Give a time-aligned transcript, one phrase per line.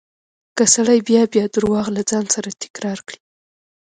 [0.55, 3.19] که سړی بيا بيا درواغ له ځان سره تکرار کړي.